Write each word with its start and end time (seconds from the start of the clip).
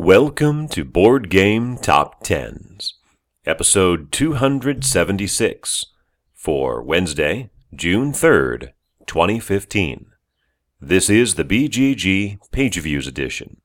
Welcome 0.00 0.68
to 0.68 0.84
Board 0.84 1.28
Game 1.28 1.76
Top 1.76 2.22
Tens, 2.22 2.94
episode 3.44 4.12
276 4.12 5.86
for 6.36 6.84
Wednesday, 6.84 7.50
June 7.74 8.12
3rd, 8.12 8.74
2015. 9.08 10.06
This 10.80 11.10
is 11.10 11.34
the 11.34 11.44
BGG 11.44 12.38
Page 12.52 12.78
Views 12.78 13.08
edition. 13.08 13.60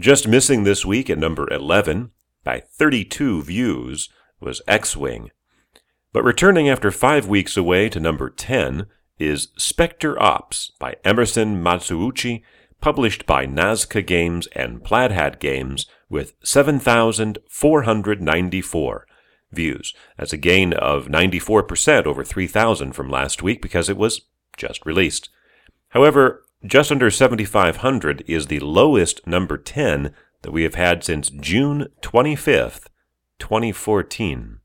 Just 0.00 0.26
missing 0.26 0.64
this 0.64 0.86
week 0.86 1.10
at 1.10 1.18
number 1.18 1.46
11 1.52 2.10
by 2.42 2.60
32 2.60 3.42
views 3.42 4.08
was 4.40 4.62
X 4.66 4.96
Wing. 4.96 5.30
But 6.10 6.24
returning 6.24 6.70
after 6.70 6.90
five 6.90 7.26
weeks 7.28 7.54
away 7.54 7.90
to 7.90 8.00
number 8.00 8.30
10 8.30 8.86
is 9.18 9.48
Spectre 9.58 10.20
Ops 10.22 10.72
by 10.78 10.96
Emerson 11.04 11.62
Matsuuchi 11.62 12.42
published 12.80 13.26
by 13.26 13.46
Nazca 13.46 14.06
Games 14.06 14.46
and 14.48 14.84
Plaid 14.84 15.12
Hat 15.12 15.40
Games 15.40 15.86
with 16.08 16.34
7,494 16.42 19.06
views. 19.50 19.94
That's 20.16 20.32
a 20.32 20.36
gain 20.36 20.72
of 20.72 21.06
94% 21.06 22.06
over 22.06 22.24
3,000 22.24 22.92
from 22.92 23.10
last 23.10 23.42
week 23.42 23.60
because 23.60 23.88
it 23.88 23.96
was 23.96 24.22
just 24.56 24.86
released. 24.86 25.30
However, 25.90 26.44
just 26.64 26.90
under 26.90 27.10
7,500 27.10 28.24
is 28.26 28.46
the 28.46 28.60
lowest 28.60 29.26
number 29.26 29.56
10 29.56 30.14
that 30.42 30.50
we 30.50 30.62
have 30.62 30.74
had 30.74 31.04
since 31.04 31.30
June 31.30 31.88
25th, 32.02 32.86
2014. 33.38 34.60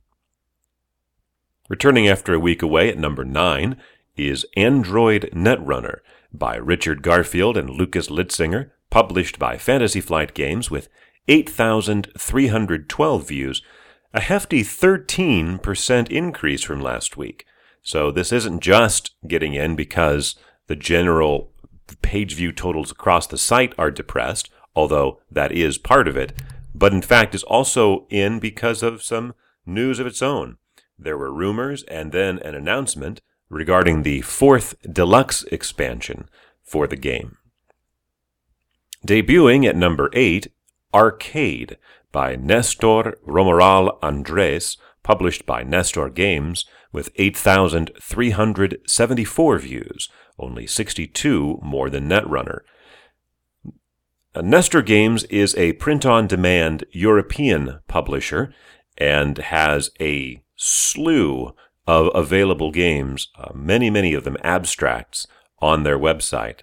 Returning 1.69 2.07
after 2.07 2.33
a 2.33 2.39
week 2.39 2.61
away 2.61 2.89
at 2.89 2.97
number 2.97 3.23
9 3.23 3.77
is 4.15 4.45
Android 4.55 5.29
Netrunner 5.33 5.99
by 6.33 6.55
Richard 6.55 7.03
Garfield 7.03 7.57
and 7.57 7.69
Lucas 7.69 8.09
Litzsinger, 8.09 8.71
published 8.89 9.39
by 9.39 9.57
Fantasy 9.57 10.01
Flight 10.01 10.33
Games 10.33 10.71
with 10.71 10.89
8,312 11.27 13.27
views, 13.27 13.61
a 14.13 14.19
hefty 14.19 14.63
13% 14.63 16.09
increase 16.09 16.63
from 16.63 16.81
last 16.81 17.17
week. 17.17 17.45
So 17.81 18.11
this 18.11 18.31
isn't 18.31 18.61
just 18.61 19.15
getting 19.27 19.53
in 19.53 19.75
because 19.75 20.35
the 20.67 20.75
general 20.75 21.51
page 22.01 22.35
view 22.35 22.51
totals 22.51 22.91
across 22.91 23.27
the 23.27 23.37
site 23.37 23.73
are 23.77 23.91
depressed, 23.91 24.49
although 24.75 25.19
that 25.31 25.51
is 25.51 25.77
part 25.77 26.07
of 26.07 26.17
it, 26.17 26.33
but 26.73 26.93
in 26.93 27.01
fact 27.01 27.35
is 27.35 27.43
also 27.43 28.07
in 28.09 28.39
because 28.39 28.81
of 28.81 29.03
some 29.03 29.33
news 29.65 29.99
of 29.99 30.07
its 30.07 30.21
own. 30.21 30.57
There 30.97 31.17
were 31.17 31.33
rumors 31.33 31.83
and 31.83 32.11
then 32.11 32.39
an 32.39 32.55
announcement 32.55 33.21
regarding 33.53 34.03
the 34.03 34.21
fourth 34.21 34.75
deluxe 34.91 35.43
expansion 35.43 36.27
for 36.63 36.87
the 36.87 36.95
game. 36.95 37.37
Debuting 39.05 39.67
at 39.67 39.75
number 39.75 40.09
8, 40.13 40.47
Arcade 40.93 41.77
by 42.11 42.35
Nestor 42.35 43.17
Romeral 43.27 43.97
Andres, 44.01 44.77
published 45.03 45.45
by 45.45 45.61
Nestor 45.63 46.09
Games, 46.09 46.65
with 46.91 47.11
8,374 47.17 49.59
views, 49.59 50.09
only 50.39 50.65
62 50.65 51.59
more 51.61 51.89
than 51.89 52.07
Netrunner. 52.07 52.61
Nestor 54.35 54.81
Games 54.81 55.25
is 55.25 55.53
a 55.55 55.73
print 55.73 56.05
on 56.05 56.27
demand 56.27 56.85
European 56.91 57.81
publisher 57.87 58.53
and 58.97 59.37
has 59.37 59.91
a 59.99 60.41
slew 60.55 61.53
of 61.87 62.09
available 62.15 62.71
games, 62.71 63.29
uh, 63.37 63.51
many, 63.53 63.89
many 63.89 64.13
of 64.13 64.23
them 64.23 64.37
abstracts, 64.43 65.27
on 65.59 65.83
their 65.83 65.97
website. 65.97 66.59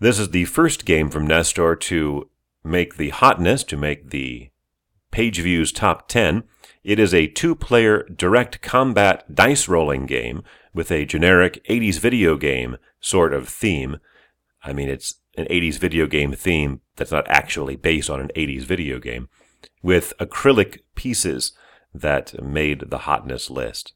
This 0.00 0.18
is 0.18 0.30
the 0.30 0.44
first 0.44 0.84
game 0.84 1.10
from 1.10 1.26
Nestor 1.26 1.74
to 1.74 2.28
make 2.62 2.96
the 2.96 3.10
hotness, 3.10 3.64
to 3.64 3.76
make 3.76 4.10
the 4.10 4.50
page 5.10 5.40
views 5.40 5.72
top 5.72 6.08
10. 6.08 6.44
It 6.84 6.98
is 6.98 7.12
a 7.12 7.26
two 7.26 7.54
player 7.54 8.04
direct 8.04 8.60
combat 8.60 9.34
dice 9.34 9.66
rolling 9.66 10.06
game 10.06 10.42
with 10.72 10.92
a 10.92 11.06
generic 11.06 11.64
80s 11.68 11.98
video 11.98 12.36
game 12.36 12.76
sort 13.00 13.32
of 13.32 13.48
theme. 13.48 13.98
I 14.62 14.72
mean, 14.72 14.88
it's 14.88 15.14
an 15.36 15.46
80s 15.46 15.78
video 15.78 16.06
game 16.06 16.32
theme 16.32 16.80
that's 16.96 17.12
not 17.12 17.28
actually 17.28 17.76
based 17.76 18.10
on 18.10 18.20
an 18.20 18.30
80s 18.36 18.62
video 18.62 18.98
game, 18.98 19.28
with 19.82 20.12
acrylic 20.20 20.80
pieces 20.94 21.52
that 21.94 22.42
made 22.42 22.90
the 22.90 22.98
hotness 22.98 23.48
list. 23.48 23.94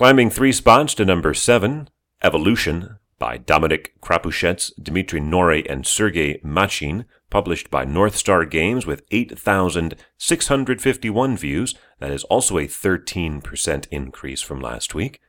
Climbing 0.00 0.30
three 0.30 0.52
spots 0.52 0.94
to 0.94 1.04
number 1.04 1.34
seven, 1.34 1.90
Evolution 2.22 2.96
by 3.18 3.36
Dominic 3.36 4.00
Crapuchettes, 4.00 4.72
Dmitry 4.82 5.20
Knorre, 5.20 5.70
and 5.70 5.86
Sergei 5.86 6.40
Machin, 6.42 7.04
published 7.28 7.70
by 7.70 7.84
North 7.84 8.16
Star 8.16 8.46
Games 8.46 8.86
with 8.86 9.02
8,651 9.10 11.36
views. 11.36 11.74
That 11.98 12.12
is 12.12 12.24
also 12.24 12.56
a 12.56 12.66
13% 12.66 13.86
increase 13.90 14.40
from 14.40 14.62
last 14.62 14.94
week. 14.94 15.20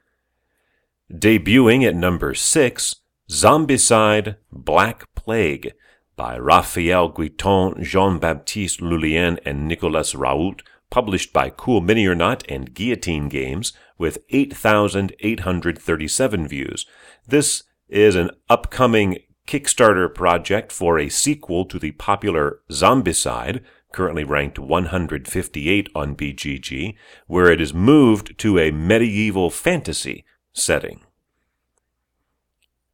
Debuting 1.11 1.85
at 1.85 1.93
number 1.93 2.33
six, 2.33 2.95
Zombicide 3.29 4.37
Black 4.53 5.13
Plague 5.15 5.73
by 6.15 6.37
Raphael 6.37 7.11
Guiton, 7.11 7.83
Jean-Baptiste 7.83 8.79
Lullien, 8.79 9.37
and 9.45 9.67
Nicolas 9.67 10.13
Raoult, 10.13 10.61
published 10.91 11.33
by 11.33 11.49
Cool 11.49 11.81
Mini 11.81 12.05
or 12.05 12.13
Not 12.13 12.43
and 12.47 12.75
Guillotine 12.75 13.29
Games 13.29 13.73
with 13.97 14.19
8,837 14.29 16.47
views. 16.47 16.85
This 17.27 17.63
is 17.89 18.15
an 18.15 18.29
upcoming 18.49 19.17
Kickstarter 19.47 20.13
project 20.13 20.71
for 20.71 20.99
a 20.99 21.09
sequel 21.09 21.65
to 21.65 21.79
the 21.79 21.93
popular 21.93 22.59
Zombicide, 22.71 23.63
currently 23.91 24.23
ranked 24.23 24.59
158 24.59 25.89
on 25.95 26.15
BGG, 26.15 26.93
where 27.27 27.51
it 27.51 27.59
is 27.59 27.73
moved 27.73 28.37
to 28.37 28.59
a 28.59 28.69
medieval 28.71 29.49
fantasy 29.49 30.23
setting. 30.53 31.01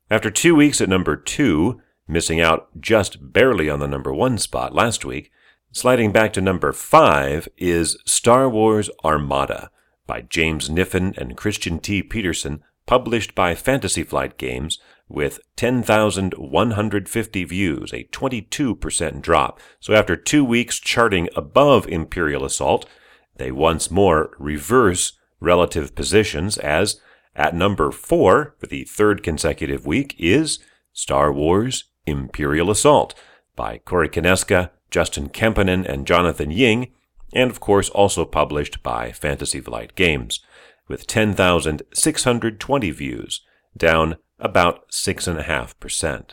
After 0.09 0.31
two 0.31 0.55
weeks 0.55 0.79
at 0.79 0.87
number 0.87 1.17
two, 1.17 1.81
missing 2.07 2.39
out 2.39 2.69
just 2.79 3.33
barely 3.33 3.69
on 3.69 3.79
the 3.79 3.87
number 3.87 4.13
one 4.13 4.37
spot 4.37 4.73
last 4.73 5.03
week, 5.03 5.31
Sliding 5.71 6.11
back 6.11 6.33
to 6.33 6.41
number 6.41 6.71
five 6.71 7.47
is 7.57 7.97
Star 8.05 8.49
Wars 8.49 8.89
Armada 9.03 9.69
by 10.07 10.21
James 10.21 10.69
Kniffen 10.69 11.15
and 11.17 11.37
Christian 11.37 11.79
T. 11.79 12.01
Petersen, 12.01 12.63
published 12.85 13.35
by 13.35 13.53
Fantasy 13.53 14.03
Flight 14.03 14.37
Games, 14.37 14.79
with 15.09 15.39
10,150 15.57 17.43
views, 17.43 17.93
a 17.93 18.05
22% 18.05 19.21
drop. 19.21 19.59
So 19.79 19.93
after 19.93 20.15
two 20.15 20.43
weeks 20.43 20.79
charting 20.79 21.29
above 21.35 21.87
Imperial 21.87 22.45
Assault, 22.45 22.85
they 23.35 23.51
once 23.51 23.91
more 23.91 24.31
reverse 24.39 25.13
relative 25.39 25.95
positions 25.95 26.57
as 26.57 26.99
at 27.35 27.53
number 27.53 27.91
four 27.91 28.55
for 28.57 28.67
the 28.67 28.85
third 28.85 29.21
consecutive 29.21 29.85
week 29.85 30.15
is 30.17 30.59
Star 30.93 31.31
Wars 31.31 31.85
Imperial 32.05 32.71
Assault 32.71 33.13
by 33.55 33.77
Corey 33.79 34.09
Konieczka 34.09 34.71
Justin 34.91 35.29
Kemppainen 35.29 35.85
and 35.85 36.07
Jonathan 36.07 36.51
Ying, 36.51 36.91
and 37.33 37.51
of 37.51 37.59
course 37.59 37.89
also 37.89 38.23
published 38.25 38.81
by 38.83 39.11
Fantasy 39.11 39.59
Flight 39.59 39.95
Games, 39.95 40.39
with 40.87 41.07
10,620 41.07 42.91
views, 42.91 43.41
down 43.75 44.15
about 44.39 44.87
6.5%. 44.89 46.31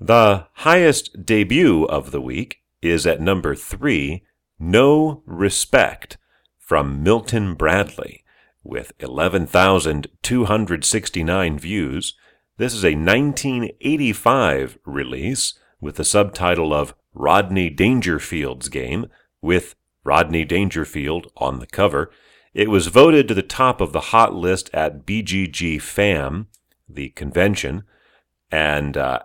The 0.00 0.46
highest 0.52 1.26
debut 1.26 1.84
of 1.84 2.12
the 2.12 2.20
week 2.20 2.58
is 2.80 3.04
at 3.06 3.20
number 3.20 3.56
3, 3.56 4.22
No 4.58 5.22
Respect, 5.26 6.16
from 6.58 7.02
Milton 7.02 7.54
Bradley, 7.54 8.24
with 8.62 8.92
11,269 9.00 11.58
views. 11.58 12.14
This 12.58 12.74
is 12.74 12.84
a 12.84 12.94
1985 12.94 14.78
release 14.84 15.58
with 15.80 15.96
the 15.96 16.04
subtitle 16.04 16.72
of 16.72 16.94
Rodney 17.14 17.70
Dangerfield's 17.70 18.68
Game, 18.68 19.06
with 19.40 19.74
Rodney 20.04 20.44
Dangerfield 20.44 21.30
on 21.36 21.58
the 21.58 21.66
cover. 21.66 22.10
It 22.54 22.70
was 22.70 22.86
voted 22.88 23.28
to 23.28 23.34
the 23.34 23.42
top 23.42 23.80
of 23.80 23.92
the 23.92 24.00
hot 24.00 24.34
list 24.34 24.70
at 24.72 25.04
BGG 25.04 25.80
FAM, 25.80 26.48
the 26.88 27.10
convention, 27.10 27.84
and 28.50 28.96
uh, 28.96 29.20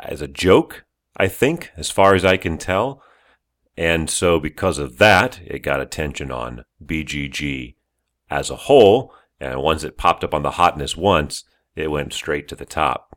as 0.00 0.22
a 0.22 0.28
joke, 0.28 0.84
I 1.16 1.28
think, 1.28 1.70
as 1.76 1.90
far 1.90 2.14
as 2.14 2.24
I 2.24 2.36
can 2.36 2.58
tell. 2.58 3.02
And 3.76 4.08
so, 4.08 4.38
because 4.38 4.78
of 4.78 4.98
that, 4.98 5.40
it 5.44 5.60
got 5.60 5.80
attention 5.80 6.30
on 6.30 6.64
BGG 6.84 7.74
as 8.30 8.50
a 8.50 8.56
whole. 8.56 9.12
And 9.40 9.60
once 9.60 9.82
it 9.82 9.98
popped 9.98 10.22
up 10.22 10.34
on 10.34 10.42
the 10.42 10.52
hotness 10.52 10.96
once, 10.96 11.44
it 11.74 11.90
went 11.90 12.12
straight 12.12 12.48
to 12.48 12.56
the 12.56 12.66
top. 12.66 13.11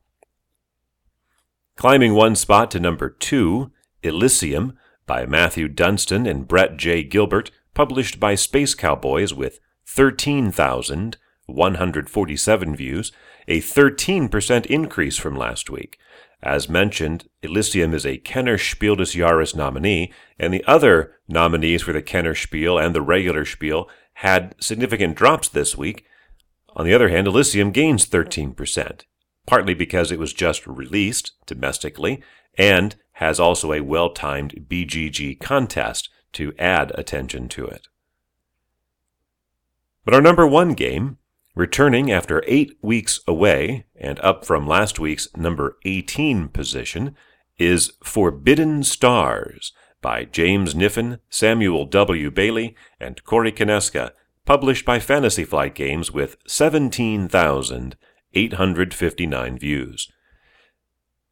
Climbing 1.76 2.14
one 2.14 2.36
spot 2.36 2.72
to 2.72 2.80
number 2.80 3.10
two, 3.10 3.72
Elysium 4.02 4.78
by 5.06 5.26
Matthew 5.26 5.68
Dunstan 5.68 6.26
and 6.26 6.48
Brett 6.48 6.78
J. 6.78 7.04
Gilbert, 7.04 7.52
published 7.74 8.18
by 8.20 8.36
Space 8.36 8.74
Cowboys 8.74 9.34
with 9.34 9.60
13,147 9.88 12.76
views, 12.76 13.12
a 13.48 13.62
13% 13.62 14.66
increase 14.68 15.18
from 15.18 15.36
last 15.36 15.70
week. 15.70 16.00
As 16.42 16.70
mentioned, 16.70 17.28
Elysium 17.42 17.94
is 17.94 18.06
a 18.06 18.18
Kenner 18.18 18.58
Spiel 18.58 18.96
des 18.96 19.18
Jahres 19.18 19.56
nominee, 19.56 20.14
and 20.40 20.54
the 20.54 20.64
other 20.66 21.16
nominees 21.28 21.82
for 21.82 21.92
the 21.92 22.02
Kenner 22.02 22.36
Spiel 22.36 22.78
and 22.78 22.96
the 22.96 23.02
regular 23.02 23.44
Spiel 23.46 23.90
had 24.16 24.56
significant 24.60 25.16
drops 25.16 25.50
this 25.50 25.78
week. 25.78 26.06
On 26.76 26.86
the 26.86 26.94
other 26.94 27.10
hand, 27.10 27.28
Elysium 27.28 27.72
gains 27.72 28.06
13%, 28.06 29.02
partly 29.46 29.74
because 29.74 30.12
it 30.12 30.20
was 30.20 30.34
just 30.34 30.66
released 30.68 31.34
domestically 31.46 32.22
and 32.58 32.96
has 33.14 33.40
also 33.40 33.72
a 33.74 33.82
well 33.82 34.10
timed 34.10 34.68
BGG 34.70 35.40
contest 35.40 36.10
to 36.34 36.54
add 36.60 36.92
attention 36.96 37.48
to 37.50 37.66
it. 37.66 37.88
But 40.04 40.14
our 40.14 40.22
number 40.22 40.46
one 40.46 40.74
game, 40.74 41.18
returning 41.56 42.12
after 42.12 42.44
eight 42.46 42.78
weeks 42.82 43.20
away 43.28 43.86
and 43.96 44.20
up 44.20 44.46
from 44.46 44.68
last 44.68 45.00
week's 45.00 45.28
number 45.36 45.78
18 45.86 46.50
position, 46.50 47.16
is 47.58 47.94
Forbidden 48.04 48.84
Stars 48.84 49.72
by 50.02 50.26
James 50.26 50.76
Kniffen, 50.76 51.20
Samuel 51.30 51.86
W. 51.86 52.30
Bailey, 52.30 52.76
and 53.00 53.24
Corey 53.24 53.52
Konieczka, 53.52 54.12
published 54.46 54.86
by 54.86 55.00
Fantasy 55.00 55.44
Flight 55.44 55.74
Games 55.74 56.12
with 56.12 56.38
17,859 58.36 59.58
views. 59.58 60.12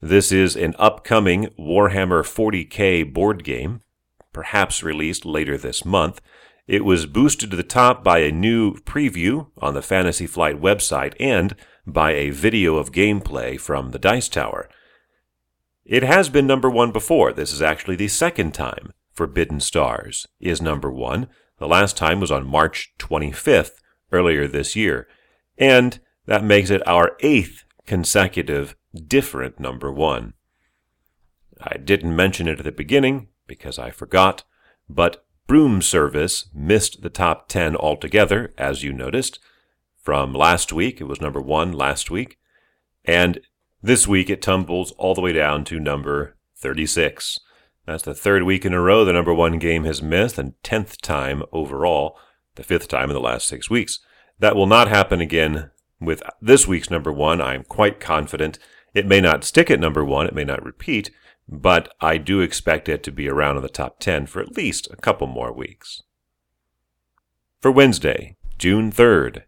This 0.02 0.32
is 0.32 0.56
an 0.56 0.74
upcoming 0.80 1.48
Warhammer 1.60 2.24
40k 2.24 3.14
board 3.14 3.44
game, 3.44 3.82
perhaps 4.32 4.84
released 4.84 5.26
later 5.26 5.58
this 5.58 5.84
month, 5.84 6.22
it 6.66 6.86
was 6.86 7.06
boosted 7.06 7.52
to 7.52 7.58
the 7.58 7.64
top 7.64 8.04
by 8.06 8.20
a 8.20 8.32
new 8.32 8.76
preview 8.76 9.48
on 9.58 9.74
the 9.74 9.82
Fantasy 9.82 10.26
Flight 10.26 10.62
website 10.62 11.14
and 11.20 11.56
by 11.86 12.12
a 12.12 12.30
video 12.30 12.78
of 12.78 12.94
gameplay 12.94 13.60
from 13.60 13.92
the 13.92 14.00
Dice 14.00 14.30
Tower. 14.30 14.70
It 15.84 16.04
has 16.04 16.30
been 16.30 16.48
number 16.48 16.70
one 16.70 16.94
before. 16.94 17.34
This 17.34 17.52
is 17.52 17.62
actually 17.62 17.98
the 17.98 18.08
second 18.08 18.54
time 18.54 18.94
Forbidden 19.12 19.60
Stars 19.60 20.26
is 20.40 20.62
number 20.62 20.90
one. 20.90 21.28
The 21.60 21.68
last 21.68 21.98
time 21.98 22.22
was 22.22 22.32
on 22.32 22.48
March 22.48 22.94
25th, 22.98 23.82
earlier 24.14 24.48
this 24.48 24.74
year. 24.74 25.08
And 25.58 26.00
that 26.26 26.44
makes 26.44 26.70
it 26.70 26.86
our 26.88 27.18
eighth 27.20 27.64
consecutive 27.86 28.76
different 29.08 29.60
number 29.60 29.92
one. 29.92 30.34
I 31.62 31.78
didn't 31.78 32.16
mention 32.16 32.48
it 32.48 32.60
at 32.60 32.66
the 32.66 32.72
beginning 32.72 33.30
because 33.48 33.80
I 33.80 33.92
forgot, 33.92 34.44
but 34.90 35.26
Broom 35.48 35.82
Service 35.82 36.50
missed 36.54 37.02
the 37.02 37.10
top 37.10 37.48
10 37.48 37.76
altogether, 37.76 38.54
as 38.58 38.84
you 38.84 38.94
noticed. 38.94 39.40
From 39.98 40.34
last 40.34 40.74
week, 40.74 41.00
it 41.00 41.06
was 41.06 41.22
number 41.22 41.42
one 41.42 41.72
last 41.72 42.10
week. 42.10 42.38
And 43.06 43.42
this 43.82 44.08
week, 44.08 44.30
it 44.30 44.42
tumbles 44.42 44.92
all 44.94 45.16
the 45.16 45.22
way 45.22 45.34
down 45.34 45.66
to 45.66 45.80
number 45.80 46.38
36. 46.58 47.40
That's 47.86 48.04
the 48.04 48.14
third 48.14 48.44
week 48.44 48.66
in 48.66 48.74
a 48.74 48.80
row 48.80 49.04
the 49.04 49.12
number 49.12 49.34
one 49.34 49.60
game 49.60 49.84
has 49.84 50.02
missed, 50.02 50.38
and 50.38 50.54
10th 50.64 51.02
time 51.02 51.44
overall, 51.52 52.18
the 52.56 52.64
fifth 52.64 52.88
time 52.88 53.10
in 53.10 53.14
the 53.14 53.20
last 53.20 53.48
six 53.48 53.70
weeks. 53.70 54.00
That 54.40 54.56
will 54.56 54.68
not 54.68 54.88
happen 54.88 55.20
again 55.20 55.70
with 56.06 56.22
this 56.42 56.68
week's 56.68 56.90
number 56.90 57.12
one. 57.12 57.42
I'm 57.42 57.64
quite 57.64 58.00
confident. 58.00 58.60
It 58.94 59.08
may 59.08 59.22
not 59.22 59.44
stick 59.44 59.72
at 59.72 59.80
number 59.80 60.04
one, 60.04 60.28
it 60.28 60.36
may 60.36 60.44
not 60.44 60.64
repeat, 60.64 61.10
but 61.48 61.94
I 62.00 62.18
do 62.18 62.42
expect 62.42 62.88
it 62.88 63.04
to 63.04 63.12
be 63.12 63.28
around 63.28 63.58
in 63.58 63.64
the 63.64 63.70
top 63.70 64.00
10 64.00 64.28
for 64.28 64.42
at 64.42 64.56
least 64.56 64.88
a 64.92 64.96
couple 64.96 65.28
more 65.28 65.52
weeks. 65.52 66.04
For 67.60 67.72
Wednesday, 67.72 68.36
June 68.58 68.92
3rd, 68.92 69.44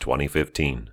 2015. 0.00 0.90